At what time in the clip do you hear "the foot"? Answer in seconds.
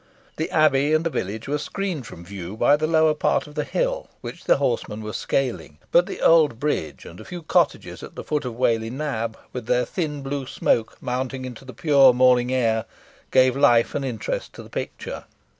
8.15-8.43